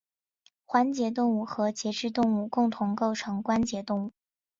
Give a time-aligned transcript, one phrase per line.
[0.65, 4.11] 环节动物和节肢动物共同构成关节动物。